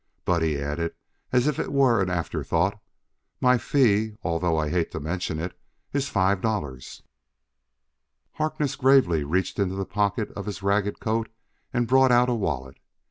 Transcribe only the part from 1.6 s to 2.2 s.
were an